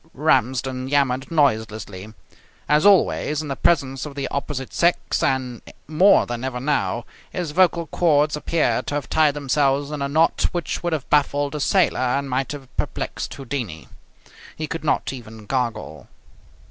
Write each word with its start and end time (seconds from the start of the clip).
Ramsden 0.15 0.87
yammered 0.89 1.29
noiselessly. 1.29 2.11
As 2.67 2.87
always 2.87 3.43
in 3.43 3.49
the 3.49 3.55
presence 3.55 4.03
of 4.03 4.15
the 4.15 4.27
opposite 4.29 4.73
sex, 4.73 5.21
and 5.21 5.61
more 5.87 6.25
than 6.25 6.43
ever 6.43 6.59
now, 6.59 7.05
his 7.29 7.51
vocal 7.51 7.85
cords 7.85 8.35
appeared 8.35 8.87
to 8.87 8.95
have 8.95 9.07
tied 9.09 9.35
themselves 9.35 9.91
in 9.91 10.01
a 10.01 10.09
knot 10.09 10.47
which 10.53 10.81
would 10.81 10.93
have 10.93 11.07
baffled 11.11 11.53
a 11.53 11.59
sailor 11.59 11.99
and 11.99 12.31
might 12.31 12.51
have 12.51 12.75
perplexed 12.77 13.31
Houdini. 13.35 13.89
He 14.55 14.65
could 14.65 14.83
not 14.83 15.13
even 15.13 15.45
gargle. 15.45 16.07